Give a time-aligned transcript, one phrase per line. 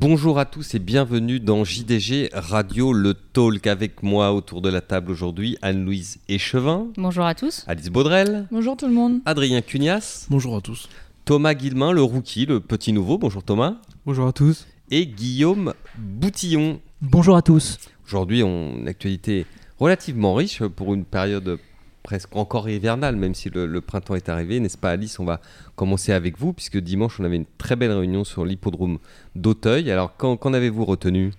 [0.00, 4.80] Bonjour à tous et bienvenue dans JDG Radio Le Talk avec moi autour de la
[4.80, 6.86] table aujourd'hui Anne-Louise Échevin.
[6.96, 7.64] Bonjour à tous.
[7.66, 8.48] Alice Baudrel.
[8.50, 9.20] Bonjour tout le monde.
[9.26, 10.26] Adrien Cugnas.
[10.30, 10.88] Bonjour à tous.
[11.26, 13.18] Thomas Guilmin, le rookie, le petit nouveau.
[13.18, 13.76] Bonjour Thomas.
[14.06, 14.66] Bonjour à tous.
[14.90, 16.80] Et Guillaume Boutillon.
[17.02, 17.76] Bonjour à tous.
[18.06, 19.44] Aujourd'hui, on une actualité
[19.78, 21.58] relativement riche pour une période
[22.02, 25.18] presque encore hivernale, même si le, printemps est arrivé, n'est-ce pas Alice?
[25.18, 25.40] On va
[25.76, 28.98] commencer avec vous, puisque dimanche, on avait une très belle réunion sur l'hippodrome
[29.36, 29.90] d'Auteuil.
[29.90, 31.32] Alors, qu'en avez-vous retenu?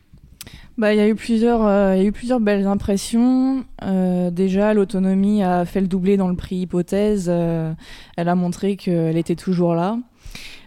[0.77, 3.66] Bah, il y, a eu plusieurs, euh, y a eu plusieurs belles impressions.
[3.83, 7.27] Euh, déjà, l'autonomie a fait le doublé dans le prix hypothèse.
[7.30, 7.73] Euh,
[8.17, 9.99] elle a montré qu'elle était toujours là,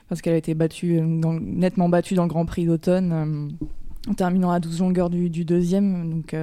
[0.09, 3.57] parce qu'elle a été battue, nettement battue dans le Grand Prix d'automne,
[4.09, 6.11] en terminant à 12 longueurs du, du deuxième.
[6.11, 6.37] Donc,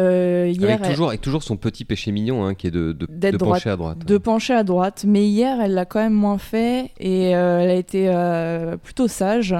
[0.00, 3.36] euh, hier, avec, toujours, avec toujours son petit péché mignon hein, qui est de, de,
[3.36, 3.98] pencher à droite.
[3.98, 5.04] De pencher à droite.
[5.06, 9.08] Mais hier, elle l'a quand même moins fait et euh, elle a été euh, plutôt
[9.08, 9.54] sage.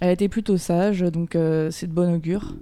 [0.00, 1.38] Elle a été plutôt sage, donc
[1.70, 2.54] c'est de bon augure.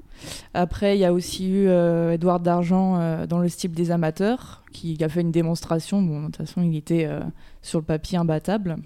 [0.52, 5.08] Après, il y a aussi eu Edouard Dargent dans le style des amateurs qui a
[5.08, 6.00] fait une démonstration.
[6.00, 7.08] Bon, de toute façon, il était
[7.60, 8.76] sur le papier imbattable.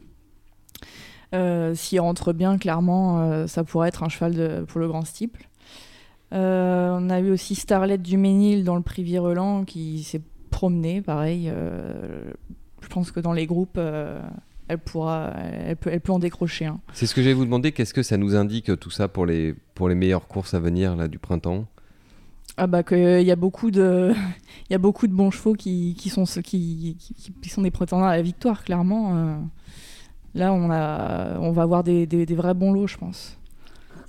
[1.74, 5.47] S'il rentre bien, clairement, ça pourrait être un cheval de, pour le grand steeple.
[6.32, 11.00] Euh, on a eu aussi Starlet du Ménil dans le prix Vireland qui s'est promené,
[11.00, 11.48] pareil.
[11.48, 12.30] Euh,
[12.82, 14.20] je pense que dans les groupes, euh,
[14.68, 16.80] elle, pourra, elle, peut, elle peut en décrocher un.
[16.92, 17.72] C'est ce que j'allais vous demander.
[17.72, 20.96] Qu'est-ce que ça nous indique tout ça pour les, pour les meilleures courses à venir
[20.96, 21.66] là, du printemps?
[22.60, 24.12] Ah bah qu'il y a beaucoup de
[24.68, 26.96] il y a beaucoup de bons chevaux qui, qui sont qui,
[27.40, 29.38] qui, sont des prétendants à la victoire clairement
[30.34, 33.38] là on a on va avoir des, des, des vrais bons lots je pense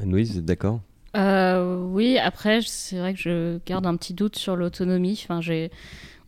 [0.03, 0.81] Louise d'accord?
[1.15, 5.19] Euh, oui, après, c'est vrai que je garde un petit doute sur l'autonomie.
[5.27, 5.41] Enfin.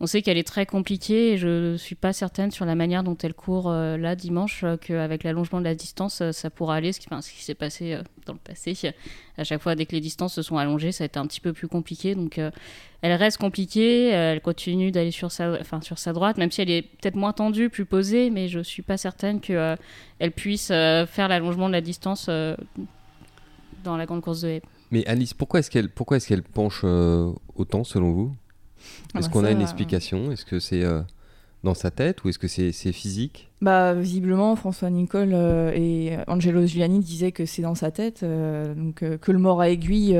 [0.00, 3.04] On sait qu'elle est très compliquée et je ne suis pas certaine sur la manière
[3.04, 6.92] dont elle court euh, là dimanche, euh, qu'avec l'allongement de la distance, ça pourra aller.
[6.92, 7.06] Ce qui,
[7.44, 8.76] s'est passé dans le passé,
[9.38, 11.40] à chaque fois, dès que les distances se sont allongées, ça a été un petit
[11.40, 12.16] peu plus compliqué.
[12.16, 12.40] Donc,
[13.02, 14.08] elle reste compliquée.
[14.08, 17.70] elle continue d'aller sur sa, sur sa droite, même si elle est peut-être moins tendue,
[17.70, 22.28] plus posée, mais je ne suis pas certaine qu'elle puisse faire l'allongement de la distance
[23.84, 24.62] dans la grande course de haie.
[24.92, 28.32] Mais Alice, pourquoi est-ce qu'elle pourquoi est-ce qu'elle penche euh, autant selon vous?
[29.14, 30.30] Ah Est-ce bah qu'on a une euh, explication?
[30.30, 31.00] Est-ce que c'est euh,
[31.64, 33.50] dans sa tête ou est-ce que c'est physique?
[33.62, 39.32] Bah visiblement François Nicole et Angelo Giuliani disaient que c'est dans sa tête, donc que
[39.32, 40.18] le mort à aiguille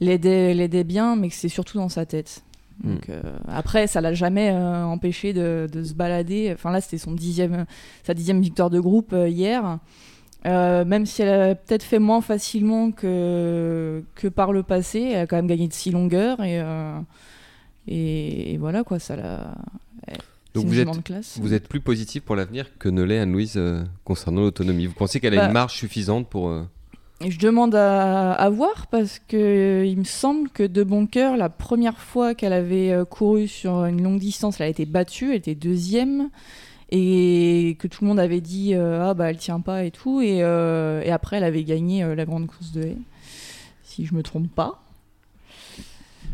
[0.00, 2.44] l'aidait l'aidait bien, mais que c'est surtout dans sa tête.
[2.84, 2.94] Hmm.
[2.94, 3.10] Donc,
[3.48, 6.52] après, ça l'a jamais empêché de, de, se balader.
[6.54, 7.64] Enfin là, c'était son dixième,
[8.04, 9.80] sa dixième victoire de groupe hier.
[10.46, 15.20] Euh, même si elle a peut-être fait moins facilement que, que par le passé, elle
[15.20, 16.98] a quand même gagné de 6 longueurs et, euh,
[17.88, 19.54] et, voilà quoi, ça l'a.
[20.54, 20.88] Donc vous êtes,
[21.40, 24.86] vous êtes plus positif pour l'avenir que ne l'est Anne-Louise euh, concernant l'autonomie.
[24.86, 26.52] Vous pensez qu'elle a une bah, marge suffisante pour.
[27.20, 31.48] Je demande à, à, voir parce que il me semble que de bon cœur, la
[31.48, 35.56] première fois qu'elle avait couru sur une longue distance, elle a été battue, elle était
[35.56, 36.30] deuxième
[36.90, 40.20] et que tout le monde avait dit euh, ah bah elle tient pas et tout.
[40.20, 42.96] Et, euh, et après elle avait gagné euh, la grande course de haie
[43.82, 44.82] si je me trompe pas.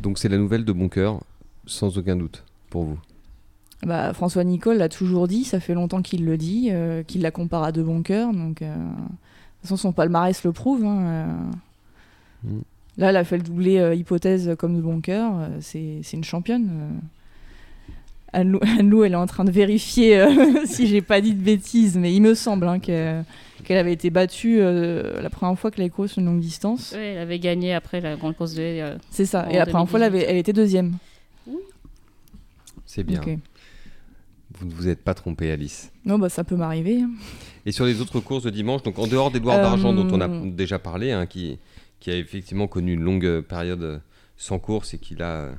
[0.03, 1.21] Donc c'est la nouvelle de bon cœur
[1.67, 2.99] sans aucun doute pour vous.
[3.83, 6.71] Bah, François Nicole l'a toujours dit ça fait longtemps qu'il le dit
[7.07, 8.33] qu'il la compare à de bon cœur.
[8.33, 11.37] Donc de toute façon son palmarès le prouve hein,
[12.45, 12.59] mm.
[12.99, 17.01] là elle a fait le doublé hypothèse comme de bon cœur c'est une championne
[18.35, 20.29] Anne-Lou, elle est en train de vérifier euh,
[20.67, 23.25] si j'ai pas dit de bêtises, mais il me semble hein, qu'elle
[23.69, 26.93] avait été battue euh, la première fois qu'elle avait couru sur une longue distance.
[26.97, 29.89] Oui, elle avait gagné après la grande course de euh, C'est ça, et la première
[29.89, 30.97] fois, elle, elle était deuxième.
[32.85, 33.21] C'est bien.
[34.57, 35.91] Vous ne vous êtes pas trompé, Alice.
[36.05, 37.01] Non, bah ça peut m'arriver.
[37.01, 37.11] Hein.
[37.67, 40.29] Et sur les autres courses de dimanche, donc en dehors d'Edouard d'Argent dont on a
[40.29, 41.59] déjà parlé, hein, qui,
[41.99, 44.01] qui a effectivement connu une longue période
[44.37, 45.51] sans course et qui a,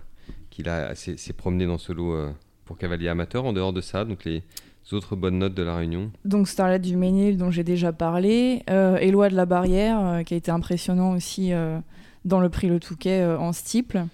[0.66, 2.16] a s'est promené dans ce lot
[2.66, 4.44] pour cavalier amateur en dehors de ça Donc les
[4.92, 8.98] autres bonnes notes de la Réunion Donc Starlet du Ménil dont j'ai déjà parlé, euh,
[8.98, 11.80] Éloi de la Barrière euh, qui a été impressionnant aussi euh,
[12.26, 14.06] dans le prix Le Touquet euh, en steeple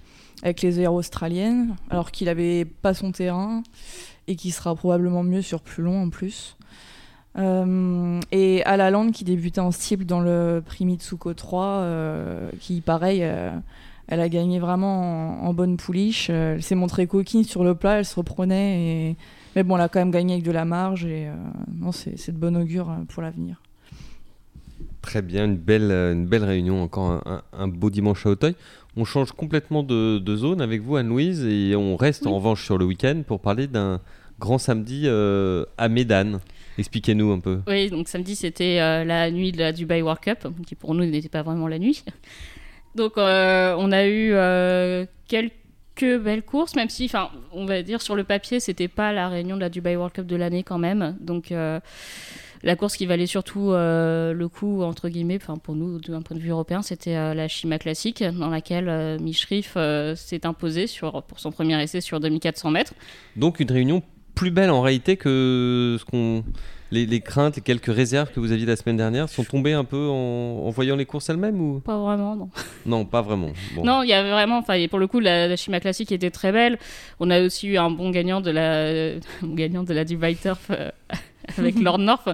[0.44, 3.63] avec les œillères australiennes alors qu'il avait pas son terrain
[4.27, 6.57] et qui sera probablement mieux sur plus long en plus.
[7.38, 11.86] et Alaland qui débutait en steeple dans le prix Mitsuko 3
[12.59, 13.24] qui pareil
[14.07, 16.27] elle a gagné vraiment en, bonne pouliche.
[16.30, 19.09] Euh, elle s'est montrée coquine sur le plat, elle se reprenait.
[19.09, 19.15] Et...
[19.56, 21.06] Mais bon, elle a quand même gagné avec de la marge.
[21.06, 21.36] Et euh,
[21.74, 23.62] non, c'est de bon augure euh, pour l'avenir.
[25.01, 28.56] Très bien, une belle, une belle réunion, encore un, beau dimanche à Auteuil.
[28.95, 32.86] On change complètement de, zone avec vous, Anne-Louise, et on reste en revanche sur le
[32.86, 34.00] week-end pour parler d'un
[34.39, 36.39] grand samedi à Médane.
[36.77, 37.62] Expliquez-nous un peu.
[37.68, 41.30] Oui, donc samedi c'était la nuit de la Dubai World Cup, qui pour nous n'était
[41.30, 42.04] pas vraiment la nuit.
[42.96, 44.34] Donc on a eu
[45.28, 45.62] quelques
[46.20, 49.56] belles courses, même si, enfin, on va dire sur le papier, c'était pas la réunion
[49.56, 51.16] de la Dubai World Cup de l'année quand même.
[51.20, 51.80] Donc euh,
[52.64, 56.36] la course qui valait surtout euh, le coup entre guillemets, enfin pour nous d'un point
[56.36, 59.78] de vue européen, c'était euh, la Shima classique dans laquelle Mishrif
[60.16, 62.94] s'est imposé sur pour son premier essai sur 2400 mètres.
[63.36, 64.04] Donc une réunion
[64.36, 66.44] plus belle en réalité que ce qu'on
[66.92, 70.08] les, craintes et quelques réserves que vous aviez la semaine dernière sont tombées un peu
[70.10, 71.80] en, voyant les courses elles-mêmes ou?
[71.80, 72.50] Pas vraiment, non.
[72.86, 73.52] Non, pas vraiment.
[73.82, 76.52] Non, il y avait vraiment, enfin, pour le coup, la, la Chima classique était très
[76.52, 76.78] belle.
[77.20, 80.90] On a aussi eu un bon gagnant de la, gagnant de la Dubai Turf euh,
[81.58, 82.30] avec Lord North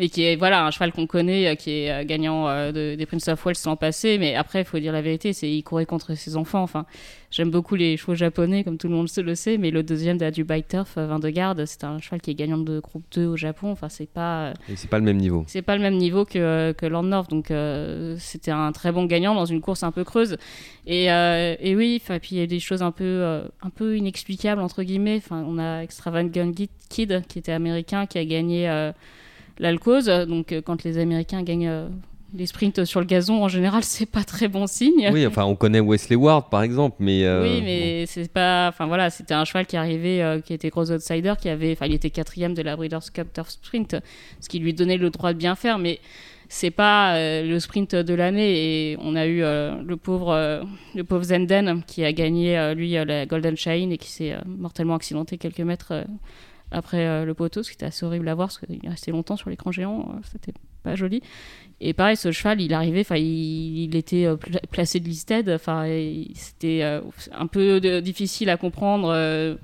[0.00, 3.06] mais qui est voilà un cheval qu'on connaît, euh, qui est euh, gagnant euh, des
[3.06, 4.16] Prince of Wales l'an passé.
[4.18, 6.62] Mais après, il faut dire la vérité, c'est il courait contre ses enfants.
[6.62, 6.86] Enfin,
[7.30, 10.24] j'aime beaucoup les chevaux japonais, comme tout le monde le sait, mais le deuxième de
[10.24, 13.26] la Dubai Turf, 20 de garde, c'est un cheval qui est gagnant de groupe 2
[13.26, 13.70] au Japon.
[13.72, 14.54] Enfin, c'est pas.
[14.74, 15.44] c'est pas le même niveau.
[15.46, 17.28] C'est pas le même niveau que, que Land North.
[17.28, 17.52] Donc,
[18.18, 20.38] c'était un très bon gagnant dans une course un peu creuse.
[20.86, 24.82] Et, et oui, puis il y a des choses un peu, un peu inexplicables, entre
[24.82, 25.18] guillemets.
[25.18, 26.52] Enfin, on a Extravagant
[26.88, 28.92] Kid, qui était américain, qui a gagné
[29.60, 30.06] l'alcose.
[30.06, 31.88] Donc euh, quand les Américains gagnent euh,
[32.34, 35.10] les sprints sur le gazon, en général, c'est pas très bon signe.
[35.12, 37.24] Oui, enfin, on connaît Wesley Ward, par exemple, mais.
[37.24, 38.68] Euh, oui, mais c'est pas.
[38.68, 41.72] Enfin voilà, c'était un cheval qui arrivait, qui était gros outsider, qui avait.
[41.72, 43.96] Enfin, il était quatrième de la Breeders' Cup Turf Sprint,
[44.40, 46.00] ce qui lui donnait le droit de bien faire, mais
[46.48, 48.92] c'est pas le sprint de l'année.
[48.92, 50.64] Et on a eu le pauvre,
[50.94, 55.36] le pauvre Zenden qui a gagné lui la Golden Shine et qui s'est mortellement accidenté
[55.36, 56.04] quelques mètres
[56.70, 59.36] après euh, le poteau, ce qui était assez horrible à voir parce qu'il restait longtemps
[59.36, 60.52] sur l'écran géant, euh, c'était
[60.82, 61.22] pas joli.
[61.80, 64.36] Et pareil, ce cheval, il arrivait, il, était euh,
[64.70, 65.84] placé de listed, enfin,
[66.34, 66.82] c'était
[67.32, 69.58] un peu difficile à comprendre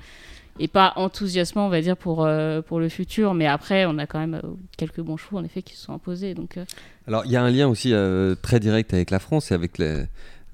[0.58, 2.26] et pas enthousiasmant, on va dire, pour,
[2.66, 3.34] pour le futur.
[3.34, 4.40] Mais après, on a quand même
[4.78, 6.32] quelques bons chevaux, en effet, qui se sont imposés.
[6.32, 6.58] Donc,
[7.06, 7.92] Alors, il y a un lien aussi
[8.40, 10.04] très direct avec la France et avec les,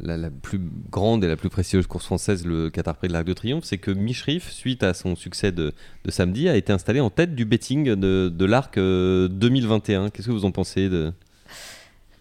[0.03, 0.61] la, plus
[0.91, 3.79] grande et la plus précieuse course française, le Qatar Prix de l'Arc de Triomphe, c'est
[3.79, 5.73] que Mishrif, suite à son succès de,
[6.09, 10.05] samedi, a été installé en tête du betting de, l'Arc 2021.
[10.05, 11.13] Euh, Qu'est-ce que vous en pensez de...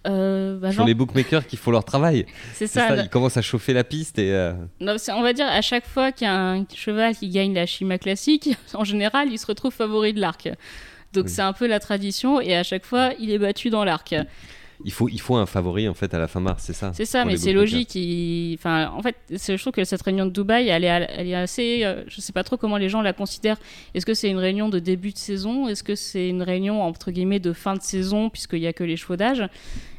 [0.07, 2.25] Euh, bah Sur les bookmakers qui font leur travail?
[2.54, 2.95] C'est ça.
[2.95, 4.34] Ils commencent à chauffer la piste et.
[4.34, 7.54] Euh, non, on va dire à chaque fois qu'il y a un cheval qui gagne
[7.54, 10.50] la Chima classique, en général, il se retrouve favori de l'arc.
[11.13, 14.16] Donc c'est un peu la tradition et à chaque fois, il est battu dans l'arc
[14.86, 17.06] il faut, il faut un favori en fait à la fin mars, c'est ça C'est
[17.06, 17.98] ça, mais c'est logique.
[18.57, 21.81] Enfin, en fait, je trouve que cette réunion de Dubaï, elle est, elle est assez.
[21.83, 23.57] Euh, je sais pas trop comment les gens la considèrent.
[23.94, 25.68] Est-ce que c'est une réunion de début de saison?
[25.68, 28.83] Est-ce que c'est une réunion entre guillemets de fin de saison puisqu'il y a que
[28.83, 29.44] les chevaux d'âge?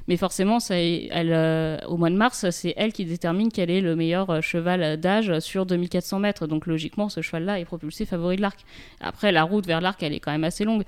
[0.09, 3.81] Mais forcément, ça, elle, euh, au mois de mars, c'est elle qui détermine quel est
[3.81, 6.47] le meilleur euh, cheval d'âge sur 2400 mètres.
[6.47, 8.65] Donc logiquement, ce cheval-là est propulsé favori de l'arc.
[9.01, 10.83] Après, la route vers l'arc, elle est quand même assez longue.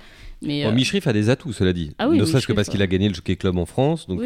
[0.47, 1.93] Mais, oh, a des atouts, cela dit.
[1.99, 4.07] Ah oui, ne serait-ce que parce qu'il a gagné le Jockey Club en France.
[4.07, 4.23] Donc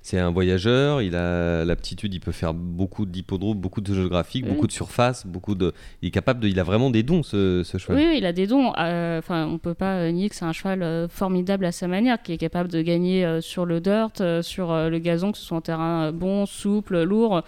[0.00, 4.66] c'est un voyageur, il a l'aptitude, il peut faire beaucoup d'hippodromes, beaucoup de géographiques, beaucoup
[4.66, 5.74] de surface, beaucoup de.
[6.02, 6.48] Il est capable de.
[6.48, 7.96] Il a vraiment des dons, ce, cheval.
[7.96, 8.72] Oui, il a des dons.
[8.78, 12.22] Euh, enfin, on peut pas nier que c'est un cheval euh, formidable à sa manière,
[12.22, 15.58] qui est capable de gagner euh, sur le dirt, sur le gazon, que ce soit
[15.58, 17.42] en terrain bon, souple, lourd.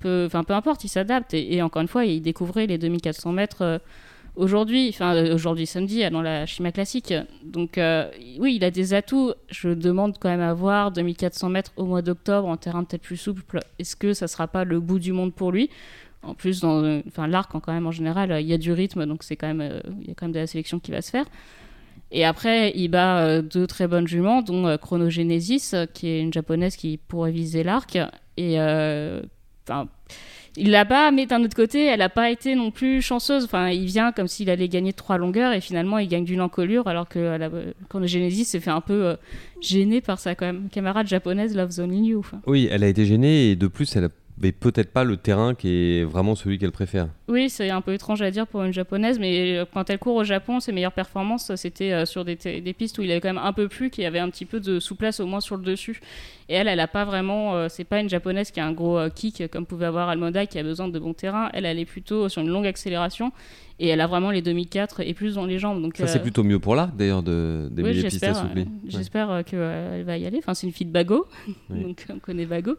[0.00, 1.32] Peu, enfin, peu importe, il s'adapte.
[1.32, 3.80] Et, et, encore une fois, il découvrait les 2400 mètres
[4.36, 7.14] aujourd'hui, enfin euh, aujourd'hui samedi, dans la Chima classique.
[7.44, 9.32] Donc euh, oui, il a des atouts.
[9.50, 13.16] Je demande quand même à voir 2400 mètres au mois d'octobre en terrain peut-être plus
[13.16, 13.60] souple.
[13.78, 15.70] Est-ce que ça sera pas le bout du monde pour lui?
[16.22, 19.36] En plus, enfin l'arc quand même en général, il y a du rythme, donc c'est
[19.36, 21.26] quand même euh, il y a quand même de la sélection qui va se faire.
[22.10, 26.96] Et après, il bat deux très bonnes juments, dont Chronogenesis, qui est une japonaise qui
[26.96, 27.98] pourrait viser l'arc.
[28.36, 28.56] Et
[29.68, 29.88] enfin
[30.56, 33.44] il l'a pas, mais d'un autre côté, elle n'a pas été non plus chanceuse.
[33.44, 36.86] Enfin, il vient comme s'il allait gagner trois longueurs et finalement il gagne d'une encolure,
[36.86, 37.50] alors que la,
[37.88, 39.16] quand Genesis s'est fait un peu euh,
[39.60, 42.24] gêné par sa quand même, camarade japonaise Love Zone New.
[42.46, 45.54] Oui, elle a été gênée et de plus, elle a mais peut-être pas le terrain
[45.54, 47.08] qui est vraiment celui qu'elle préfère.
[47.28, 50.16] Oui, c'est un peu étrange à dire pour une japonaise, mais euh, quand elle court
[50.16, 52.36] au Japon, ses meilleures performances, c'était euh, sur des,
[52.76, 54.80] pistes où il avait quand même un peu plus, qui avait un petit peu de
[54.80, 56.00] souplesse au moins sur le dessus.
[56.48, 58.98] Et elle, elle a pas vraiment, euh, c'est pas une japonaise qui a un gros
[59.14, 61.48] kick comme pouvait avoir Almoda qui a besoin de bon terrain.
[61.52, 63.30] Elle, elle est plutôt sur une longue accélération
[63.78, 65.80] et elle a vraiment les 2004 et plus dans les jambes.
[65.80, 68.66] Donc, ça, c'est plutôt mieux pour l'arc d'ailleurs de, des oui, pistes assouplies.
[68.88, 70.38] J'espère qu'elle va y aller.
[70.38, 71.28] Enfin, c'est une fille de Bago,
[71.70, 72.76] donc on connaît Bago.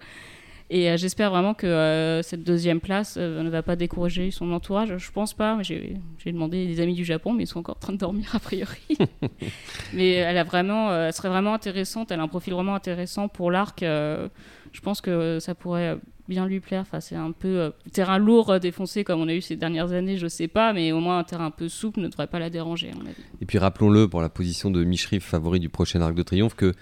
[0.70, 4.52] Et euh, j'espère vraiment que euh, cette deuxième place euh, ne va pas décourager son
[4.52, 4.98] entourage.
[4.98, 5.62] Je pense pas.
[5.62, 8.40] J'ai demandé des amis du Japon, mais ils sont encore en train de dormir a
[8.40, 8.98] priori.
[9.94, 12.12] mais elle a vraiment, elle serait vraiment intéressante.
[12.12, 13.82] Elle a un profil vraiment intéressant pour l'arc.
[13.82, 16.82] je pense que ça pourrait bien lui plaire.
[16.82, 19.92] Enfin, c'est un peu euh, terrain lourd, euh, défoncé comme on a eu ces dernières
[19.92, 22.40] années, je sais pas, mais au moins un terrain un peu souple ne devrait pas
[22.40, 23.16] la déranger, à mon avis.
[23.42, 26.74] Et puis rappelons-le pour la position de Michri, favori du prochain Arc de Triomphe, que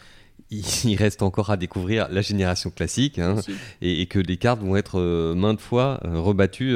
[0.83, 3.35] il reste encore à découvrir la génération classique hein,
[3.81, 6.75] et, que les cartes vont être euh, maintes fois rebattues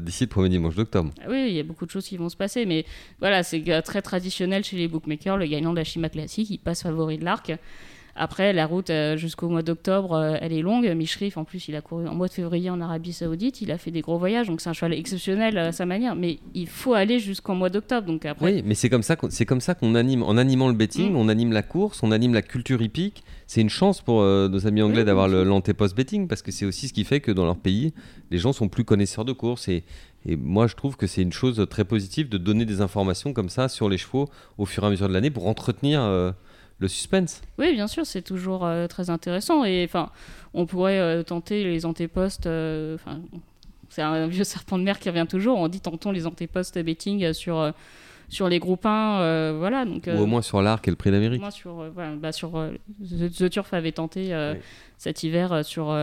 [0.00, 1.10] d'ici le premier dimanche d'octobre.
[1.22, 2.84] Ah oui, il y a beaucoup de choses qui vont se passer, mais
[3.20, 5.36] voilà, c'est très traditionnel chez les bookmakers.
[5.36, 7.52] Le gagnant de la Chima classique, il passe favori de l'arc.
[8.16, 10.86] Après, la route euh, jusqu'au mois d'octobre, euh, elle est longue.
[10.94, 13.60] Mishrif, en plus, il a couru en mois de février en Arabie Saoudite.
[13.60, 16.14] Il a fait des gros voyages, donc c'est un cheval exceptionnel à sa manière.
[16.14, 18.06] Mais il faut aller jusqu'en mois d'octobre.
[18.06, 18.54] Donc après.
[18.54, 20.22] Oui, mais c'est comme ça qu'on, c'est comme ça qu'on anime.
[20.22, 21.16] En animant le betting, mm.
[21.16, 23.24] on anime la course, on anime la culture hippique.
[23.48, 26.88] C'est une chance pour euh, nos amis anglais d'avoir l'antépost betting parce que c'est aussi
[26.88, 27.92] ce qui fait que dans leur pays,
[28.30, 29.82] les gens sont plus connaisseurs de course et,
[30.24, 33.48] et moi, je trouve que c'est une chose très positive de donner des informations comme
[33.48, 36.00] ça sur les chevaux au fur et à mesure de l'année pour entretenir
[36.84, 37.42] le suspense.
[37.58, 39.64] Oui, bien sûr, c'est toujours euh, très intéressant.
[39.64, 40.10] Et enfin,
[40.52, 42.46] on pourrait euh, tenter les antépostes.
[42.46, 43.20] Euh, enfin,
[43.88, 45.58] c'est un vieux serpent de mer qui revient toujours.
[45.58, 47.72] On dit tentons les antépostes betting sur
[48.30, 49.84] sur les groupes 1, voilà.
[49.84, 51.40] Donc, Ou au moins sur l'Arc et le Prix d'Amérique.
[51.40, 52.52] Au moins sur, bah, sur
[53.02, 54.34] The, Turf avait tenté
[54.98, 55.94] cet hiver sur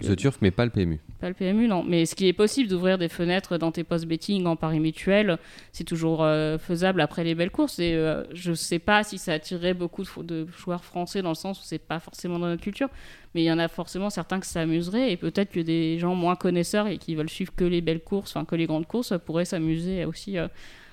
[0.00, 1.00] The Turf, mais pas le PMU.
[1.20, 1.84] Pas le PMU, non.
[1.84, 5.38] Mais ce qui est possible d'ouvrir des fenêtres dans tes post betting en paris mutuel,
[5.70, 7.78] c'est toujours euh, faisable après les belles courses.
[7.78, 11.60] Et euh, je sais pas si ça attirerait beaucoup de, joueurs français dans le sens
[11.60, 12.88] où c'est pas forcément dans notre culture,
[13.34, 16.14] mais il y en a forcément certains que ça amuserait et peut-être que des gens
[16.14, 19.14] moins connaisseurs et qui veulent suivre que les belles courses, enfin que les grandes courses,
[19.24, 20.38] pourraient s'amuser aussi.
[20.38, 20.48] Euh,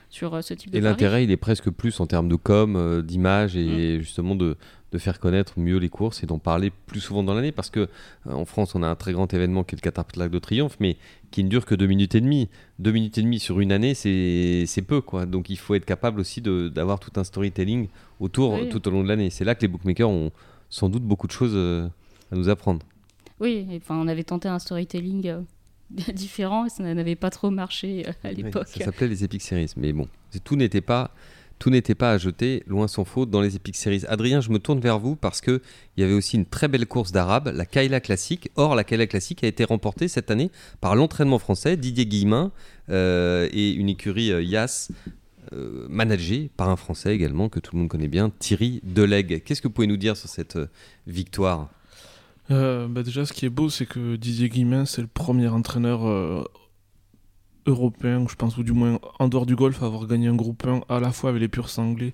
[0.09, 3.55] sur ce type de Et l'intérêt, il est presque plus en termes de com, d'image
[3.55, 4.01] et mmh.
[4.01, 4.57] justement de,
[4.91, 7.81] de faire connaître mieux les courses et d'en parler plus souvent dans l'année parce que
[7.81, 7.87] euh,
[8.25, 10.97] en France on a un très grand événement qui est le Qatar de Triomphe mais
[11.31, 12.49] qui ne dure que deux minutes et demie.
[12.79, 15.25] Deux minutes et demie sur une année c'est peu quoi.
[15.25, 17.87] Donc il faut être capable aussi d'avoir tout un storytelling
[18.19, 19.29] autour tout au long de l'année.
[19.29, 20.31] C'est là que les bookmakers ont
[20.69, 21.87] sans doute beaucoup de choses euh,
[22.31, 22.81] à nous apprendre.
[23.39, 25.41] Oui enfin on avait tenté un storytelling euh,
[26.13, 29.93] différent et ça n'avait pas trop marché à l'époque ça s'appelait les Epic Series mais
[29.93, 30.07] bon
[30.43, 31.11] tout n'était pas
[31.59, 34.03] tout n'était pas à jeter, loin s'en faut, dans les Epic Series.
[34.07, 35.59] Adrien, je me tourne vers vous parce qu'il
[35.97, 38.49] y avait aussi une très belle course d'arabe, la Kaila Classique.
[38.55, 42.53] Or, la Kaila Classique a été remportée cette année par l'entraînement français, Didier Guillemin,
[42.89, 44.89] euh, et une écurie euh, Yas,
[45.51, 49.43] euh, managée par un Français également, que tout le monde connaît bien, Thierry Delegue.
[49.43, 50.57] Qu'est-ce que vous pouvez nous dire sur cette
[51.07, 51.69] victoire?
[52.49, 56.45] Bah déjà, ce qui est beau, c'est que Didier Guillemin, c'est le premier entraîneur
[57.65, 60.81] européen, je pense, ou du moins en dehors du golf, avoir gagné un groupe 1
[60.89, 62.13] à la fois avec les purs anglais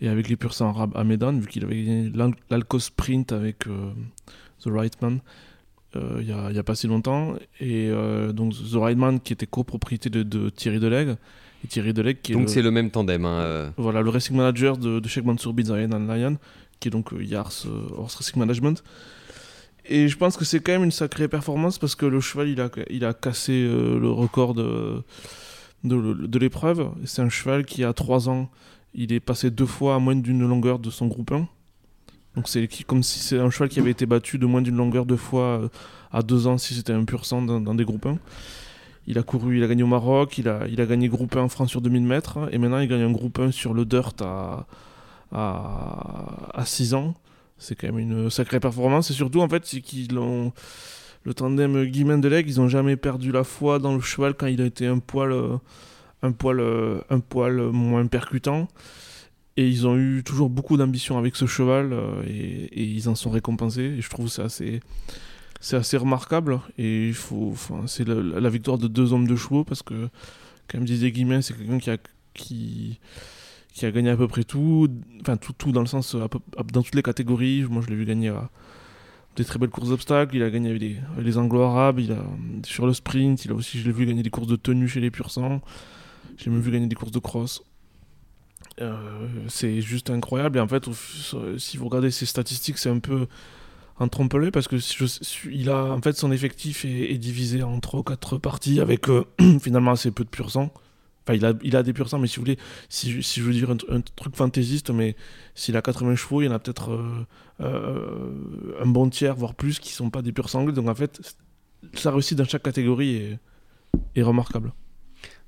[0.00, 2.12] et avec les purs arabes à Medan, vu qu'il avait gagné
[2.50, 3.92] l'Alco Sprint avec euh,
[4.62, 5.20] The Right Man
[5.94, 7.36] euh, il n'y a, pas si longtemps.
[7.58, 11.16] Et euh, donc The Right Man qui était copropriété de, de Thierry Delegue.
[11.64, 13.24] Et Thierry Delegue qui donc c'est le même tandem.
[13.24, 16.36] Hein, voilà, le racing manager de, de Sheikh Mansour bin Zayed Al Lion,
[16.80, 17.66] qui est donc Yars
[17.96, 18.82] Horse Racing Management.
[19.88, 22.60] Et je pense que c'est quand même une sacrée performance parce que le cheval, il
[22.60, 25.02] a, il a cassé euh, le record de,
[25.84, 26.90] de, l'épreuve.
[27.04, 28.50] C'est un cheval qui, a 3 ans,
[28.94, 31.48] il est passé deux fois à moins d'une longueur de son groupe 1.
[32.34, 35.06] Donc c'est comme si c'est un cheval qui avait été battu de moins d'une longueur
[35.06, 35.68] deux fois euh,
[36.12, 38.18] à 2 ans si c'était un pur sang dans, des groupes 1.
[39.06, 41.42] Il a couru, il a gagné au Maroc, il a, il a gagné groupe 1
[41.42, 44.20] en France sur 2000 mètres, et maintenant il gagne un groupe 1 sur le dirt
[44.20, 44.66] à,
[45.30, 47.14] à, à 6 ans
[47.58, 49.10] c'est quand même une sacrée performance.
[49.10, 50.52] Et surtout, en fait, c'est qu'ils ont.
[51.24, 54.62] Le tandem Guillemin de ils n'ont jamais perdu la foi dans le cheval quand il
[54.62, 55.34] a été un poil,
[56.22, 56.62] un poil,
[57.10, 58.68] un poil moins percutant.
[59.56, 63.30] Et ils ont eu toujours beaucoup d'ambition avec ce cheval euh, et, ils en sont
[63.30, 63.94] récompensés.
[63.98, 64.80] Et je trouve c'est assez,
[65.60, 66.60] c'est assez remarquable.
[66.76, 67.54] Et il faut,
[67.86, 70.08] c'est la, victoire de deux hommes de chevaux parce que,
[70.68, 71.96] comme disait Guillemin, c'est quelqu'un qui a,
[72.34, 73.00] qui,
[73.76, 74.88] qui a gagné à peu près tout,
[75.20, 77.62] enfin tout, tout dans le sens, dans toutes les catégories.
[77.68, 78.48] Moi, je l'ai vu gagner à
[79.36, 80.34] des très belles courses d'obstacles.
[80.34, 80.82] Il a gagné avec
[81.18, 82.00] les, anglo-arabes.
[82.00, 82.24] Il a
[82.64, 83.44] sur le sprint.
[83.44, 85.60] Il a aussi, je l'ai vu gagner des courses de tenue chez les pur sang.
[86.38, 87.62] J'ai même vu gagner des courses de cross.
[88.80, 90.56] Euh, c'est juste incroyable.
[90.56, 90.88] Et en fait,
[91.58, 93.26] si vous regardez ses statistiques, c'est un peu
[93.98, 94.76] en trompe parce que
[95.50, 99.24] il a en fait son effectif est, divisé en 3 ou 4 parties avec euh,
[99.60, 100.72] finalement assez peu de pur sang.
[101.34, 103.52] Il a, il a des pur sang, mais si vous voulez, si, si je veux
[103.52, 105.16] dire un, truc fantaisiste, mais
[105.54, 107.26] s'il a 80 chevaux, il y en a peut-être euh,
[107.60, 110.64] euh, un bon tiers, voire plus, qui sont pas des purs sangs.
[110.64, 111.36] Donc en fait,
[111.94, 113.38] sa réussite dans chaque catégorie est,
[114.14, 114.72] est remarquable.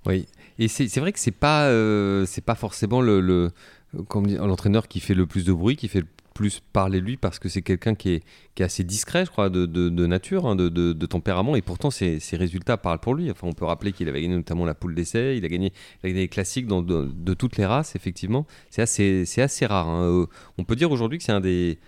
[0.07, 0.27] Oui,
[0.59, 3.53] et c'est vrai que c'est pas, euh, pas forcément le, le
[3.95, 6.07] l'entraîneur qui fait le plus de bruit, qui fait le
[6.39, 10.07] plus parler lui parce que c'est quelqu'un qui est, assez discret, je crois, de, de,
[10.07, 13.29] nature, hein, de, de, tempérament, et pourtant ses, résultats parlent pour lui.
[13.29, 15.73] Enfin, on peut rappeler qu'il avait gagné notamment la poule d'essai, il a gagné,
[16.05, 18.47] il les classiques dans, de, toutes les races, effectivement.
[18.71, 19.89] C'est assez, rare.
[19.89, 20.05] Hein.
[20.05, 20.27] Euh,
[20.59, 21.81] on peut dire aujourd'hui que c'est un des,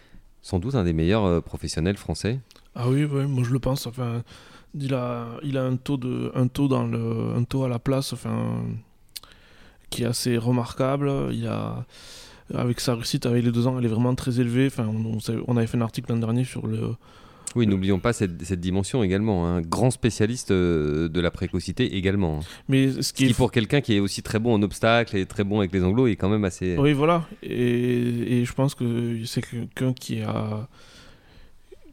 [0.42, 2.40] sans doute un des meilleurs professionnels français.
[2.74, 3.86] Ah oui, moi je le pense.
[3.86, 4.24] Enfin,
[4.74, 7.78] il a, il a un taux de, un taux dans le, un taux à la
[7.78, 8.64] place, enfin,
[9.90, 11.28] qui est assez remarquable.
[11.30, 11.86] Il a,
[12.54, 14.66] avec sa réussite avec les deux ans, elle est vraiment très élevée.
[14.66, 16.94] Enfin, on, on avait fait un article l'an dernier sur le.
[17.56, 19.46] Oui, n'oublions pas cette, cette, dimension également.
[19.46, 19.62] Un hein.
[19.62, 22.38] grand spécialiste euh, de la précocité également.
[22.38, 22.44] Hein.
[22.68, 25.58] Mais ce qui, pour quelqu'un qui est aussi très bon en obstacle et très bon
[25.58, 26.76] avec les anglos est quand même assez.
[26.78, 27.26] Oui, voilà.
[27.42, 30.68] Et, et je pense que c'est quelqu'un qui a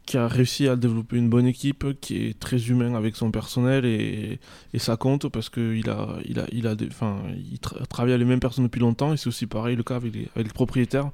[0.08, 3.84] qui a réussi à développer une bonne équipe, qui est très humain avec son personnel
[3.84, 4.40] et,
[4.72, 8.24] et ça compte parce qu'il a, il a, il a, enfin, il travaille avec les
[8.24, 11.10] mêmes personnes depuis longtemps et c'est aussi pareil le cas avec les, avec les, propriétaires.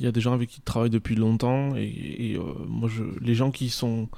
[0.00, 3.04] Il y a des gens avec qui il travaille depuis longtemps et, euh, moi je,
[3.20, 4.08] les gens qui sont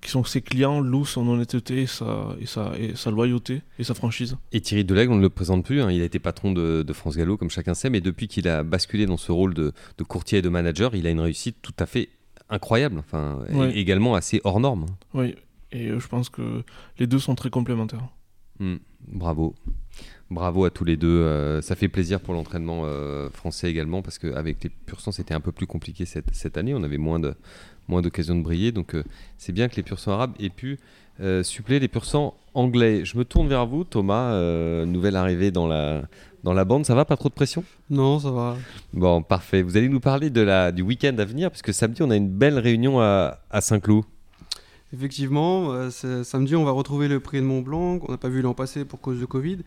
[0.00, 3.84] qui sont ses clients louent son honnêteté et sa, et sa, et sa loyauté et
[3.84, 4.36] sa franchise.
[4.52, 5.92] Et Thierry Delègue, on ne le présente plus, hein.
[5.92, 8.64] il a été patron de, de, France Gallo, comme chacun sait, mais depuis qu'il a
[8.64, 11.74] basculé dans ce rôle de, de, courtier et de manager, il a une réussite tout
[11.78, 12.08] à fait
[12.52, 13.40] incroyable, enfin,
[13.74, 14.86] également assez hors norme.
[15.14, 15.34] Oui,
[15.72, 16.62] et euh, je pense que
[16.98, 18.06] les deux sont très complémentaires.
[18.60, 18.76] Hmm,
[19.08, 19.54] bravo.
[20.30, 21.08] Bravo à tous les deux.
[21.08, 25.40] Euh, ça fait plaisir pour l'entraînement euh, français également, parce qu'avec les pur c'était un
[25.40, 26.74] peu plus compliqué cette, cette, année.
[26.74, 27.34] On avait moins de
[27.88, 28.70] moins d'occasions de briller.
[28.70, 28.94] Donc
[29.38, 30.78] c'est bien que les pur arabes aient pu
[31.42, 32.04] suppléer les pur
[32.54, 33.04] anglais.
[33.04, 34.34] Je me tourne vers vous, Thomas,
[34.86, 36.02] nouvelle arrivée dans la,
[36.42, 37.64] dans la bande, ça va Pas trop de pression?
[37.90, 38.56] Non, ça va.
[38.92, 39.62] Bon, parfait.
[39.62, 42.28] Vous allez nous parler de la, du week-end à venir, puisque samedi, on a une
[42.28, 44.04] belle réunion à, à Saint-Cloud.
[44.94, 48.54] Effectivement, euh, samedi, on va retrouver le prix de Mont-Blanc, qu'on n'a pas vu l'an
[48.54, 49.58] passé pour cause de Covid.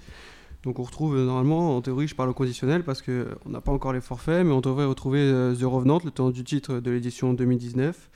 [0.65, 3.71] Donc on retrouve euh, normalement, en théorie, je parle au conditionnel parce qu'on n'a pas
[3.71, 6.91] encore les forfaits, mais on devrait retrouver euh, The Revenant, le temps du titre de
[6.91, 8.09] l'édition 2019.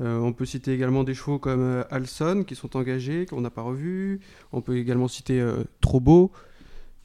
[0.00, 4.20] on peut citer également des chevaux comme Alson qui sont engagés, qu'on n'a pas revus.
[4.52, 5.44] On peut également citer
[5.80, 6.38] Trobo, euh,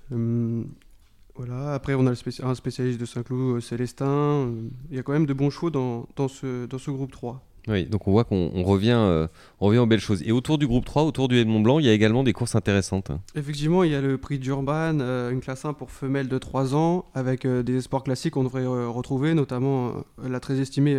[0.10, 1.74] voilà.
[1.74, 4.08] Après, on a un spécialiste de Saint-Cloud, euh, Célestin.
[4.08, 7.12] Euh, il y a quand même de bons chevaux dans, dans, ce, dans ce groupe
[7.12, 7.44] 3.
[7.68, 9.28] Oui, donc on voit qu'on revient,
[9.60, 10.24] on revient aux belles choses.
[10.24, 12.56] Et autour du groupe 3, autour du Edmond Blanc, il y a également des courses
[12.56, 13.12] intéressantes.
[13.36, 17.04] Effectivement, il y a le prix d'Urban, une classe 1 pour femelles de 3 ans,
[17.14, 20.98] avec des sports classiques qu'on devrait retrouver, notamment la très estimée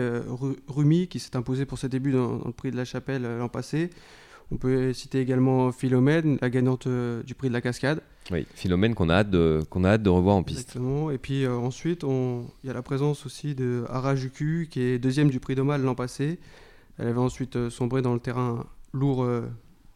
[0.69, 3.89] Rumi, qui s'est imposée pour ses débuts dans, le prix de la Chapelle l'an passé.
[4.51, 8.01] On peut citer également Philomène, la gagnante euh, du prix de la cascade.
[8.31, 10.61] Oui, Philomène qu'on a, hâte de, qu'on a hâte de revoir en piste.
[10.61, 11.11] Exactement.
[11.11, 15.29] Et puis euh, ensuite, il y a la présence aussi de Harajuku, qui est deuxième
[15.29, 16.39] du prix d'Omal l'an passé.
[16.99, 19.29] Elle avait ensuite euh, sombré dans le terrain lourd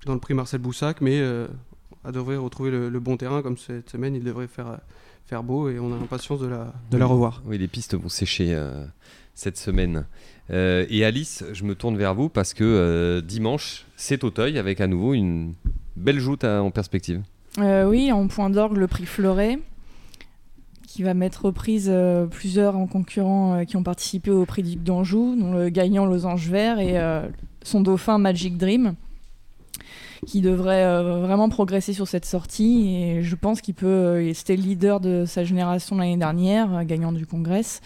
[0.04, 3.40] dans le prix Marcel Boussac, mais elle devrait retrouver le, bon terrain.
[3.40, 4.80] Comme cette semaine, il devrait faire,
[5.24, 7.42] faire beau et on a impatience de la, de la revoir.
[7.46, 8.54] Oui, les pistes vont sécher
[9.34, 10.04] cette semaine.
[10.50, 14.80] Euh, et Alice, je me tourne vers vous parce que euh, dimanche, c'est Auteuil avec
[14.80, 15.54] à nouveau une
[15.96, 17.22] belle joute en perspective.
[17.58, 19.58] Euh, oui, en point d'orgue, le prix Fleuret,
[20.86, 21.92] qui va mettre aux prises
[22.30, 26.98] plusieurs en concurrents qui ont participé au prix d'Anjou, dont le gagnant Losange Vert et
[27.62, 28.94] son dauphin Magic Dream,
[30.26, 32.94] qui devrait vraiment progresser sur cette sortie.
[32.94, 34.32] Et je pense qu'il peut.
[34.34, 37.80] C'était le leader de sa génération l'année dernière, gagnant du Congrès.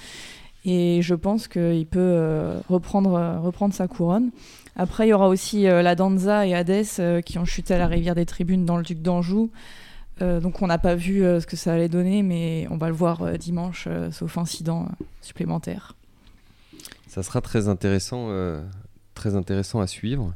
[0.69, 4.31] Et je pense qu'il peut euh, reprendre, euh, reprendre sa couronne.
[4.75, 7.87] Après, il y aura aussi euh, la Danza et Hadès qui ont chuté à la
[7.87, 9.51] rivière des Tribunes dans le Duc d'Anjou.
[10.21, 13.39] donc on n'a pas vu ce que ça allait donner, mais on va le voir
[13.39, 14.89] dimanche, sauf incident
[15.21, 15.95] supplémentaire.
[17.07, 18.31] Ça sera très intéressant,
[19.15, 20.35] très intéressant à suivre.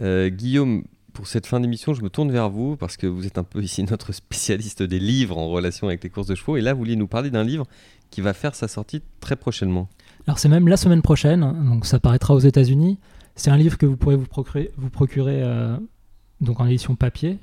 [0.00, 0.82] Guillaume,
[1.12, 3.62] pour cette fin d'émission, je me tourne vers vous parce que vous êtes un peu
[3.62, 6.56] ici notre spécialiste des livres en relation avec les courses de chevaux.
[6.56, 7.66] Et là, vous vouliez nous parler d'un livre
[8.10, 9.88] qui va faire sa sortie très prochainement.
[10.26, 12.98] Alors c'est même la semaine prochaine, donc ça paraîtra aux États-Unis.
[13.34, 15.76] C'est un livre que vous pourrez vous procurer, euh,
[16.40, 17.38] donc en édition papier,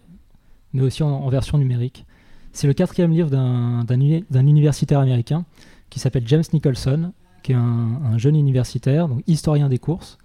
[0.73, 2.05] mais aussi en, version numérique.
[2.53, 5.45] C'est le quatrième livre d'un universitaire américain
[5.89, 10.18] qui s'appelle James Nicholson, qui est un, jeune universitaire, donc historien des courses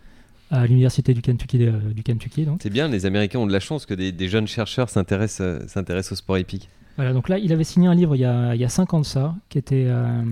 [0.54, 1.64] à l'université du Kentucky.
[1.64, 4.88] Euh, du Kentucky C'est bien, les Américains ont de la chance que des, jeunes chercheurs
[4.88, 6.68] s'intéressent euh, au sport épique.
[6.96, 8.94] Voilà, donc là, il avait signé un livre il y a, il y a 5
[8.94, 10.22] ans de ça, qui, était, euh,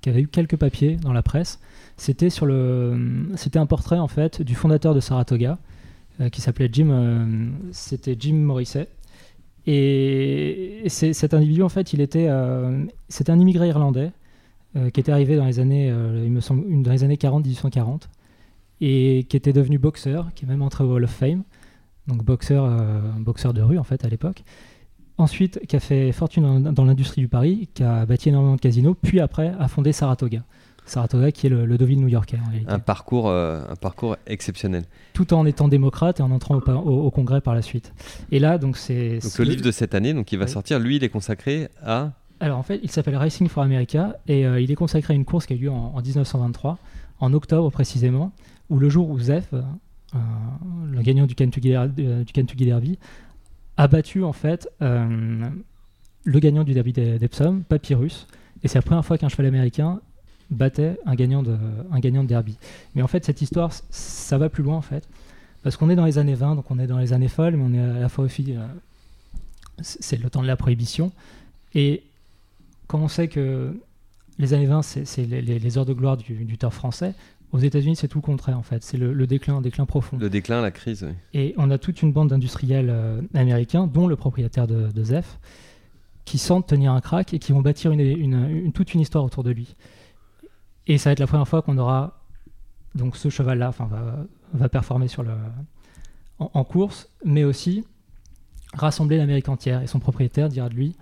[0.00, 1.58] qui avait eu quelques papiers dans la presse.
[1.96, 5.58] C'était, sur le, c'était un portrait, en fait, du fondateur de Saratoga,
[6.20, 8.88] euh, qui s'appelait Jim, euh, c'était Jim Morrissey.
[9.66, 12.28] Et cet individu, en fait, il était,
[13.08, 14.12] c'était un immigré irlandais
[14.92, 18.10] qui était arrivé dans les années, il me semble, dans les années 40, 1840,
[18.86, 21.42] et qui était devenu boxeur, qui est même entré au Hall of Fame,
[22.06, 22.68] donc boxeur,
[23.18, 24.44] boxeur de rue, en fait, à l'époque
[25.18, 28.96] ensuite qui a fait fortune dans, l'industrie du Paris, qui a bâti énormément de casinos,
[29.00, 30.42] puis après a fondé Saratoga.
[30.86, 32.38] Saratoga qui est le, le Deauville new-yorkais.
[32.66, 34.84] Un parcours, euh, un parcours exceptionnel.
[35.14, 37.92] Tout en étant démocrate et en entrant au, Congrès par la suite.
[38.30, 39.18] Et là, donc c'est.
[39.20, 42.12] Donc le livre de cette année, donc il va sortir, lui, il est consacré à.
[42.40, 45.24] Alors en fait, il s'appelle Racing for America et euh, il est consacré à une
[45.24, 46.78] course qui a eu lieu en, 1923,
[47.20, 48.32] en octobre précisément,
[48.70, 49.52] où le jour où Zef,
[50.12, 52.98] le gagnant du Kentucky, du Kentucky Derby,
[53.76, 54.68] a battu en fait
[56.24, 58.26] le gagnant du derby d'Epsom, Papyrus,
[58.62, 60.00] et c'est la première fois qu'un cheval américain
[60.50, 61.56] battait un gagnant, de,
[61.90, 62.56] un gagnant de derby.
[62.94, 65.06] Mais en fait, cette histoire, ça va plus loin en fait,
[65.62, 67.64] parce qu'on est dans les années 20, donc on est dans les années folles, mais
[67.64, 68.66] on est à la fois aussi, euh,
[69.80, 71.12] c'est le temps de la prohibition,
[71.74, 72.02] et
[72.86, 73.78] quand on sait que
[74.38, 77.14] les années 20, c'est les, heures de gloire du, du français,
[77.54, 78.82] aux États-Unis, c'est tout le contraire en fait.
[78.82, 80.16] C'est le, déclin, un déclin profond.
[80.18, 81.04] Le déclin, la crise.
[81.04, 81.14] Oui.
[81.34, 85.38] Et on a toute une bande d'industriels euh, américains, dont le propriétaire de, de Zef,
[86.24, 89.52] qui sentent tenir un crack et qui vont bâtir une, toute une histoire autour de
[89.52, 89.76] lui.
[90.88, 92.24] Et ça va être la première fois qu'on aura
[92.96, 95.30] donc ce cheval-là, enfin va, va, performer sur le,
[96.40, 97.84] en, course, mais aussi
[98.72, 99.80] rassembler l'Amérique entière.
[99.80, 100.96] Et son propriétaire dira de lui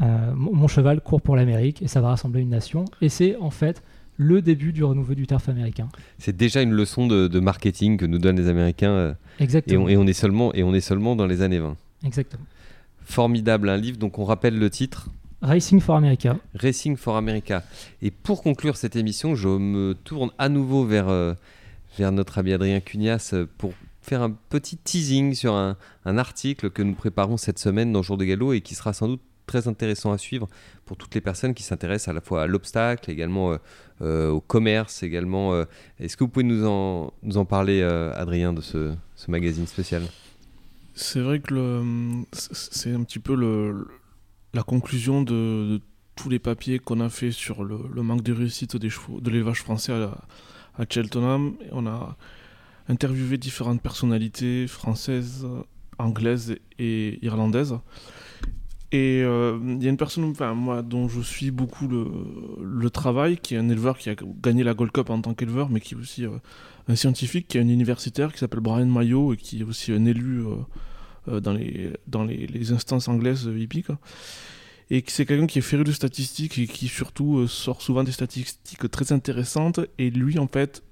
[0.00, 2.86] euh, mon cheval court pour l'Amérique et ça va rassembler une nation.
[3.00, 3.84] Et c'est en fait
[4.16, 5.88] le début du renouveau du turf américain.
[6.18, 8.90] C'est déjà une leçon de, marketing que nous donnent les Américains.
[8.90, 9.88] Euh, Exactement.
[9.88, 11.76] Et on, est seulement, et on est seulement dans les années 20.
[12.04, 12.44] Exactement
[13.04, 15.08] formidable, un livre, donc on rappelle le titre.
[15.42, 16.38] Racing for America.
[16.54, 17.64] Racing for America.
[18.00, 21.34] Et pour conclure cette émission, je me tourne à nouveau vers, euh,
[21.98, 23.72] vers notre ami Adrien Cunias pour
[24.02, 28.24] faire un petit teasing sur un, article que nous préparons cette semaine dans Jour de
[28.24, 30.48] Galop et qui sera sans doute très intéressant à suivre
[30.84, 33.56] pour toutes les personnes qui s'intéressent à la fois à l'obstacle, également euh,
[34.00, 35.64] euh, au commerce, également.
[35.98, 38.94] Est-ce que vous pouvez nous en, parler, Adrien, de ce,
[39.28, 40.02] magazine spécial?
[40.94, 41.82] C'est vrai que
[42.32, 43.34] c'est un petit peu
[44.52, 45.80] la conclusion de,
[46.16, 49.60] tous les papiers qu'on a fait sur le, manque de réussite des chevaux, de l'élevage
[49.60, 51.54] français à, Cheltenham.
[51.70, 52.16] On a
[52.88, 55.46] interviewé différentes personnalités françaises,
[55.98, 57.78] anglaises et irlandaises.
[58.92, 63.54] Et euh, il y a une personne moi, dont je suis beaucoup le, travail, qui
[63.54, 65.96] est un éleveur qui a gagné la Gold Cup en tant qu'éleveur, mais qui est
[65.96, 66.36] aussi euh,
[66.88, 70.04] un scientifique, qui est un universitaire, qui s'appelle Brian Mayo, et qui est aussi un
[70.04, 70.44] élu
[71.28, 73.86] euh, dans, les, dans les, instances anglaises hippiques.
[74.90, 78.90] Et c'est quelqu'un qui est féru de statistiques et qui surtout sort souvent des statistiques
[78.90, 79.80] très intéressantes.
[79.96, 80.82] Et lui, en fait,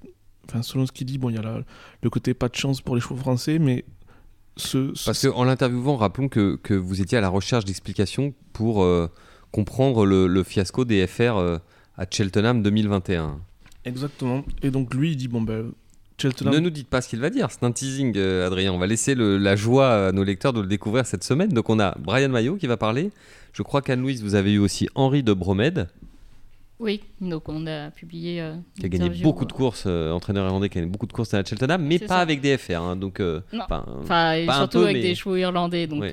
[0.63, 1.63] selon ce qu'il dit, bon, il y a
[2.01, 3.85] le côté pas de chance pour les chevaux français, mais
[4.55, 9.09] parce qu'en l'interviewant, rappelons que, que, vous étiez à la recherche d'explications pour euh,
[9.51, 11.57] comprendre le, fiasco des FR euh,
[11.97, 13.39] à Cheltenham 2021.
[13.85, 14.43] Exactement.
[14.61, 15.71] Et donc lui, il dit bon ben.
[16.21, 16.53] Cheltenham...
[16.53, 18.71] Ne nous dites pas ce qu'il va dire, c'est un teasing, euh, Adrien.
[18.73, 21.49] On va laisser la joie à nos lecteurs de le découvrir cette semaine.
[21.49, 23.11] Donc on a Brian Maillot qui va parler.
[23.53, 25.87] Je crois qu'Anne-Louise, vous avez eu aussi Henri de Bromède.
[26.81, 28.41] Oui, donc on a publié.
[28.41, 31.13] Euh, qui a gagné beaucoup de courses, euh, entraîneur irlandais qui a gagné beaucoup de
[31.13, 32.81] courses à Cheltenham, mais pas avec des FR.
[32.81, 33.85] Hein, donc, euh, Enfin,
[34.49, 35.85] surtout avec des chevaux irlandais.
[35.85, 36.05] Donc,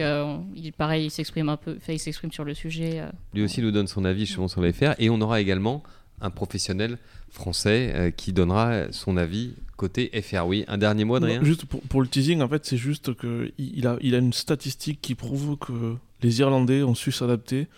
[0.55, 3.03] il, pareil, il s'exprime un peu, il s'exprime sur le sujet.
[3.33, 4.93] Lui aussi nous donne son avis sur les FR.
[4.99, 5.83] Et on aura également
[6.21, 6.99] un professionnel
[7.31, 10.47] français qui donnera son avis côté FR.
[10.47, 11.43] Oui, un dernier mot, Adrien?
[11.43, 14.35] Juste pour, pour, le teasing, en fait, c'est juste qu'il il a, il a une
[14.35, 17.69] statistique qui prouve que les Irlandais ont su s'adapter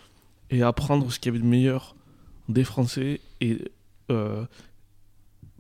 [0.51, 1.95] et apprendre ce qu'il y avait de meilleur
[2.51, 3.21] des Français.
[3.41, 3.59] Et
[4.11, 4.45] euh,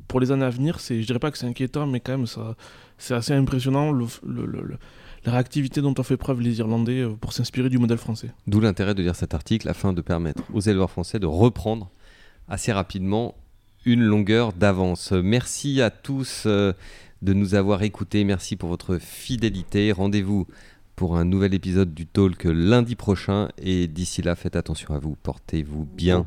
[0.09, 2.26] pour les années à venir, c'est, je dirais pas que c'est inquiétant, mais quand même,
[2.98, 4.07] c'est assez impressionnant le,
[5.24, 8.31] la réactivité dont ont fait preuve les Irlandais euh, pour s'inspirer du modèle français.
[8.46, 11.90] D'où l'intérêt de lire cet article afin de permettre aux éleveurs français de reprendre
[12.48, 13.35] assez rapidement
[13.85, 15.12] une longueur d'avance.
[15.12, 16.72] Merci à tous euh,
[17.22, 18.24] de nous avoir écoutés.
[18.24, 19.92] Merci pour votre fidélité.
[19.92, 20.46] Rendez-vous
[20.96, 23.48] pour un nouvel épisode du Talk lundi prochain.
[23.62, 25.16] Et d'ici là, faites attention à vous.
[25.22, 26.26] Portez-vous bien.